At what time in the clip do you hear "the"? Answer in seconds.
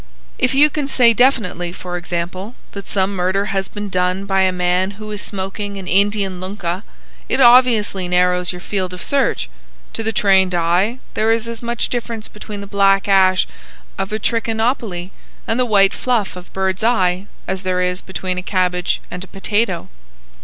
10.01-10.11, 12.61-12.65, 15.59-15.67